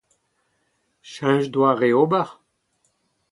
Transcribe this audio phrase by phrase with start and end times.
[1.11, 2.27] Cheñch doare ober?